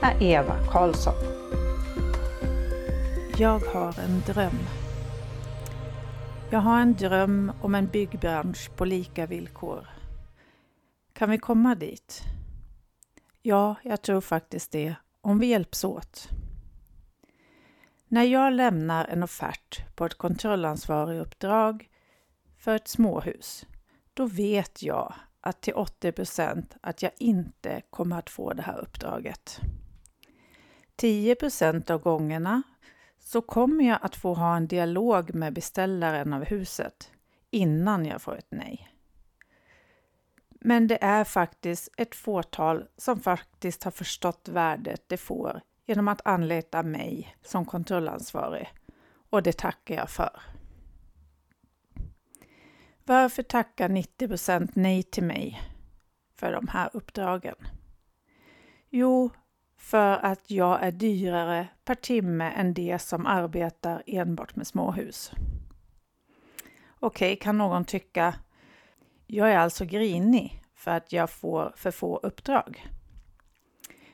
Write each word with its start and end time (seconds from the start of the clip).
är 0.00 0.22
Eva 0.22 0.56
Karlsson. 0.70 1.14
Jag 3.38 3.58
har 3.58 4.00
en 4.00 4.20
dröm. 4.26 4.58
Jag 6.50 6.58
har 6.58 6.80
en 6.80 6.94
dröm 6.94 7.52
om 7.62 7.74
en 7.74 7.86
byggbransch 7.86 8.70
på 8.76 8.84
lika 8.84 9.26
villkor. 9.26 9.88
Kan 11.12 11.30
vi 11.30 11.38
komma 11.38 11.74
dit? 11.74 12.22
Ja, 13.42 13.74
jag 13.82 14.02
tror 14.02 14.20
faktiskt 14.20 14.72
det, 14.72 14.94
om 15.20 15.38
vi 15.38 15.46
hjälps 15.46 15.84
åt. 15.84 16.28
När 18.08 18.24
jag 18.24 18.52
lämnar 18.52 19.04
en 19.04 19.22
offert 19.22 19.96
på 19.96 20.06
ett 20.06 20.18
kontrollansvarig 20.18 21.20
uppdrag 21.20 21.88
för 22.58 22.76
ett 22.76 22.88
småhus, 22.88 23.66
då 24.14 24.26
vet 24.26 24.82
jag 24.82 25.14
att 25.40 25.60
till 25.60 25.74
80 25.74 26.12
att 26.80 27.02
jag 27.02 27.12
inte 27.18 27.82
kommer 27.90 28.18
att 28.18 28.30
få 28.30 28.52
det 28.52 28.62
här 28.62 28.78
uppdraget. 28.78 29.60
10 30.98 31.36
av 31.88 32.02
gångerna 32.02 32.62
så 33.18 33.40
kommer 33.42 33.84
jag 33.84 33.98
att 34.02 34.16
få 34.16 34.34
ha 34.34 34.56
en 34.56 34.66
dialog 34.66 35.34
med 35.34 35.52
beställaren 35.52 36.32
av 36.32 36.44
huset 36.44 37.10
innan 37.50 38.06
jag 38.06 38.22
får 38.22 38.36
ett 38.36 38.50
nej. 38.50 38.88
Men 40.60 40.86
det 40.86 41.04
är 41.04 41.24
faktiskt 41.24 41.88
ett 41.96 42.14
fåtal 42.14 42.88
som 42.96 43.20
faktiskt 43.20 43.84
har 43.84 43.90
förstått 43.90 44.48
värdet 44.48 45.04
det 45.06 45.16
får 45.16 45.60
genom 45.86 46.08
att 46.08 46.26
anlita 46.26 46.82
mig 46.82 47.36
som 47.42 47.64
kontrollansvarig 47.64 48.68
och 49.30 49.42
det 49.42 49.58
tackar 49.58 49.94
jag 49.94 50.10
för. 50.10 50.40
Varför 53.04 53.42
tackar 53.42 53.88
90% 53.88 54.70
nej 54.74 55.02
till 55.02 55.24
mig 55.24 55.62
för 56.34 56.52
de 56.52 56.68
här 56.68 56.90
uppdragen? 56.92 57.56
Jo, 58.90 59.30
för 59.88 60.24
att 60.24 60.50
jag 60.50 60.82
är 60.82 60.92
dyrare 60.92 61.68
per 61.84 61.94
timme 61.94 62.52
än 62.56 62.74
de 62.74 62.98
som 62.98 63.26
arbetar 63.26 64.02
enbart 64.06 64.56
med 64.56 64.66
småhus. 64.66 65.32
Okej, 67.00 67.32
okay, 67.32 67.36
kan 67.36 67.58
någon 67.58 67.84
tycka, 67.84 68.34
jag 69.26 69.52
är 69.52 69.58
alltså 69.58 69.84
grinig 69.84 70.62
för 70.74 70.90
att 70.90 71.12
jag 71.12 71.30
får 71.30 71.72
för 71.76 71.90
få 71.90 72.16
uppdrag. 72.16 72.88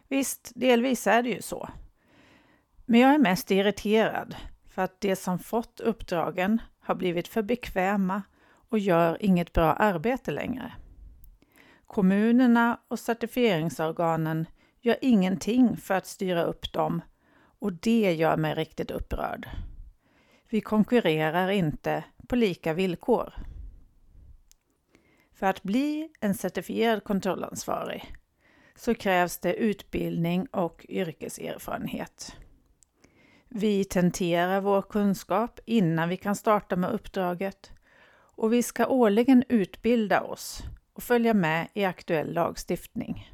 Visst, 0.08 0.52
delvis 0.54 1.06
är 1.06 1.22
det 1.22 1.28
ju 1.28 1.42
så. 1.42 1.68
Men 2.86 3.00
jag 3.00 3.14
är 3.14 3.18
mest 3.18 3.50
irriterad 3.50 4.36
för 4.68 4.82
att 4.82 5.00
de 5.00 5.16
som 5.16 5.38
fått 5.38 5.80
uppdragen 5.80 6.62
har 6.80 6.94
blivit 6.94 7.28
för 7.28 7.42
bekväma 7.42 8.22
och 8.68 8.78
gör 8.78 9.16
inget 9.20 9.52
bra 9.52 9.72
arbete 9.72 10.30
längre. 10.30 10.72
Kommunerna 11.86 12.80
och 12.88 12.98
certifieringsorganen 12.98 14.46
gör 14.84 14.96
ingenting 15.00 15.76
för 15.76 15.94
att 15.94 16.06
styra 16.06 16.42
upp 16.42 16.72
dem 16.72 17.00
och 17.58 17.72
det 17.72 18.14
gör 18.14 18.36
mig 18.36 18.54
riktigt 18.54 18.90
upprörd. 18.90 19.48
Vi 20.48 20.60
konkurrerar 20.60 21.48
inte 21.48 22.04
på 22.28 22.36
lika 22.36 22.72
villkor. 22.72 23.34
För 25.32 25.46
att 25.46 25.62
bli 25.62 26.08
en 26.20 26.34
certifierad 26.34 27.04
kontrollansvarig 27.04 28.14
så 28.76 28.94
krävs 28.94 29.38
det 29.38 29.54
utbildning 29.54 30.46
och 30.46 30.86
yrkeserfarenhet. 30.88 32.36
Vi 33.48 33.84
tenterar 33.84 34.60
vår 34.60 34.82
kunskap 34.82 35.60
innan 35.64 36.08
vi 36.08 36.16
kan 36.16 36.36
starta 36.36 36.76
med 36.76 36.90
uppdraget 36.90 37.72
och 38.36 38.52
vi 38.52 38.62
ska 38.62 38.86
årligen 38.86 39.44
utbilda 39.48 40.20
oss 40.22 40.62
och 40.92 41.02
följa 41.02 41.34
med 41.34 41.68
i 41.74 41.84
aktuell 41.84 42.32
lagstiftning. 42.32 43.33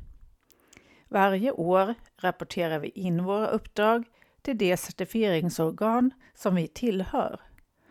Varje 1.13 1.53
år 1.53 1.95
rapporterar 2.17 2.79
vi 2.79 2.89
in 2.89 3.25
våra 3.25 3.47
uppdrag 3.47 4.05
till 4.43 4.59
det 4.59 4.77
certifieringsorgan 4.77 6.11
som 6.35 6.55
vi 6.55 6.69
tillhör 6.69 7.41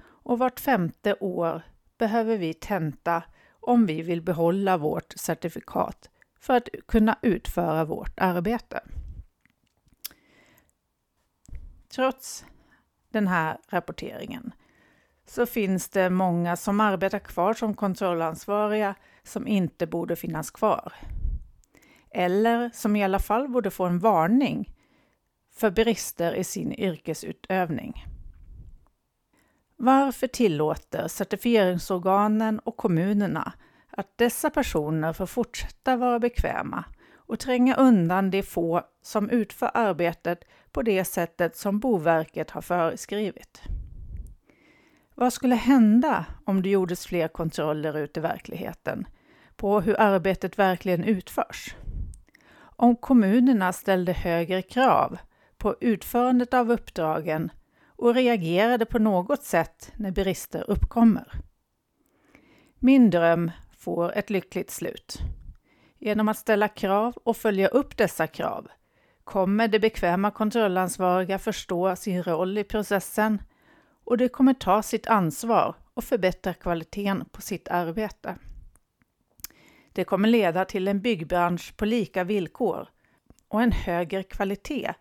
och 0.01 0.39
vart 0.39 0.59
femte 0.59 1.15
år 1.19 1.61
behöver 1.97 2.37
vi 2.37 2.53
tenta 2.53 3.23
om 3.59 3.85
vi 3.85 4.01
vill 4.01 4.21
behålla 4.21 4.77
vårt 4.77 5.13
certifikat 5.17 6.09
för 6.39 6.53
att 6.53 6.69
kunna 6.87 7.17
utföra 7.21 7.85
vårt 7.85 8.19
arbete. 8.19 8.79
Trots 11.87 12.45
den 13.09 13.27
här 13.27 13.57
rapporteringen 13.69 14.51
så 15.25 15.45
finns 15.45 15.89
det 15.89 16.09
många 16.09 16.55
som 16.55 16.79
arbetar 16.79 17.19
kvar 17.19 17.53
som 17.53 17.73
kontrollansvariga 17.73 18.95
som 19.23 19.47
inte 19.47 19.87
borde 19.87 20.15
finnas 20.15 20.51
kvar. 20.51 20.93
Eller 22.11 22.69
som 22.73 22.95
i 22.95 23.03
alla 23.03 23.19
fall 23.19 23.47
borde 23.47 23.71
få 23.71 23.85
en 23.85 23.99
varning 23.99 24.75
för 25.55 25.71
brister 25.71 26.33
i 26.33 26.43
sin 26.43 26.73
yrkesutövning. 26.73 28.05
Varför 29.75 30.27
tillåter 30.27 31.07
certifieringsorganen 31.07 32.59
och 32.59 32.77
kommunerna 32.77 33.53
att 33.91 34.17
dessa 34.17 34.49
personer 34.49 35.13
får 35.13 35.25
fortsätta 35.25 35.95
vara 35.95 36.19
bekväma 36.19 36.83
och 37.15 37.39
tränga 37.39 37.75
undan 37.75 38.31
de 38.31 38.43
få 38.43 38.81
som 39.01 39.29
utför 39.29 39.71
arbetet 39.73 40.43
på 40.71 40.81
det 40.81 41.05
sättet 41.05 41.57
som 41.57 41.79
Boverket 41.79 42.51
har 42.51 42.61
föreskrivit? 42.61 43.61
Vad 45.15 45.33
skulle 45.33 45.55
hända 45.55 46.25
om 46.45 46.61
det 46.61 46.69
gjordes 46.69 47.07
fler 47.07 47.27
kontroller 47.27 47.97
ute 47.97 48.19
i 48.19 48.23
verkligheten 48.23 49.07
på 49.55 49.81
hur 49.81 49.99
arbetet 49.99 50.59
verkligen 50.59 51.03
utförs? 51.03 51.75
Om 52.81 52.95
kommunerna 52.95 53.73
ställde 53.73 54.13
högre 54.13 54.61
krav 54.61 55.17
på 55.57 55.75
utförandet 55.81 56.53
av 56.53 56.71
uppdragen 56.71 57.51
och 57.87 58.15
reagerade 58.15 58.85
på 58.85 58.99
något 58.99 59.43
sätt 59.43 59.91
när 59.95 60.11
brister 60.11 60.69
uppkommer. 60.69 61.31
Min 62.79 63.09
dröm 63.09 63.51
får 63.77 64.17
ett 64.17 64.29
lyckligt 64.29 64.71
slut. 64.71 65.17
Genom 65.97 66.27
att 66.27 66.37
ställa 66.37 66.67
krav 66.67 67.13
och 67.23 67.37
följa 67.37 67.67
upp 67.67 67.97
dessa 67.97 68.27
krav 68.27 68.67
kommer 69.23 69.67
det 69.67 69.79
bekväma 69.79 70.31
kontrollansvariga 70.31 71.39
förstå 71.39 71.95
sin 71.95 72.23
roll 72.23 72.57
i 72.57 72.63
processen 72.63 73.41
och 74.03 74.17
det 74.17 74.29
kommer 74.29 74.53
ta 74.53 74.81
sitt 74.81 75.07
ansvar 75.07 75.75
och 75.93 76.03
förbättra 76.03 76.53
kvaliteten 76.53 77.25
på 77.31 77.41
sitt 77.41 77.67
arbete. 77.67 78.35
Det 79.99 80.05
kommer 80.05 80.27
leda 80.27 80.65
till 80.65 80.87
en 80.87 81.01
byggbransch 81.01 81.77
på 81.77 81.85
lika 81.85 82.23
villkor 82.23 82.87
och 83.47 83.61
en 83.61 83.71
högre 83.71 84.23
kvalitet 84.23 84.93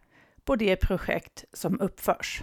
på 0.44 0.56
de 0.56 0.76
projekt 0.76 1.44
som 1.52 1.80
uppförs. 1.80 2.42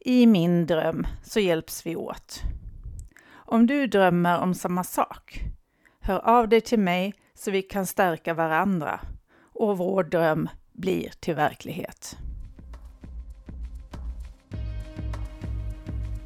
I 0.00 0.26
min 0.26 0.66
dröm 0.66 1.06
så 1.22 1.40
hjälps 1.40 1.86
vi 1.86 1.96
åt. 1.96 2.40
Om 3.32 3.66
du 3.66 3.86
drömmer 3.86 4.38
om 4.38 4.54
samma 4.54 4.84
sak, 4.84 5.40
hör 6.00 6.18
av 6.18 6.48
dig 6.48 6.60
till 6.60 6.78
mig 6.78 7.14
så 7.34 7.50
vi 7.50 7.62
kan 7.62 7.86
stärka 7.86 8.34
varandra 8.34 9.00
och 9.54 9.78
vår 9.78 10.04
dröm 10.04 10.48
blir 10.72 11.12
till 11.20 11.34
verklighet. 11.34 12.16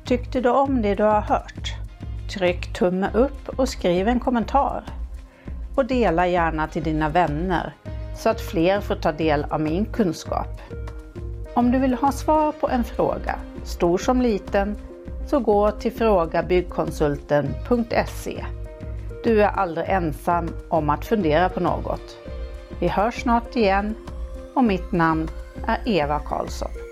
Tyckte 0.04 0.40
du 0.40 0.48
om 0.48 0.82
det 0.82 0.94
du 0.94 1.02
har 1.02 1.20
hört? 1.20 1.75
Tryck 2.28 2.72
tumme 2.72 3.10
upp 3.14 3.48
och 3.48 3.68
skriv 3.68 4.08
en 4.08 4.20
kommentar. 4.20 4.84
Och 5.74 5.86
dela 5.86 6.26
gärna 6.26 6.68
till 6.68 6.82
dina 6.82 7.08
vänner 7.08 7.74
så 8.16 8.28
att 8.28 8.40
fler 8.40 8.80
får 8.80 8.94
ta 8.94 9.12
del 9.12 9.46
av 9.50 9.60
min 9.60 9.84
kunskap. 9.84 10.60
Om 11.54 11.72
du 11.72 11.78
vill 11.78 11.94
ha 11.94 12.12
svar 12.12 12.52
på 12.52 12.68
en 12.68 12.84
fråga, 12.84 13.38
stor 13.64 13.98
som 13.98 14.22
liten, 14.22 14.76
så 15.26 15.40
gå 15.40 15.70
till 15.70 15.92
frågabyggkonsulten.se. 15.92 18.44
Du 19.24 19.42
är 19.42 19.48
aldrig 19.48 19.88
ensam 19.88 20.48
om 20.68 20.90
att 20.90 21.04
fundera 21.04 21.48
på 21.48 21.60
något. 21.60 22.16
Vi 22.78 22.88
hörs 22.88 23.22
snart 23.22 23.56
igen 23.56 23.94
och 24.54 24.64
mitt 24.64 24.92
namn 24.92 25.28
är 25.66 25.78
Eva 25.84 26.18
Karlsson. 26.18 26.85